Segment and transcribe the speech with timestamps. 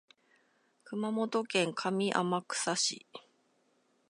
[0.83, 3.05] 熊本県上天草市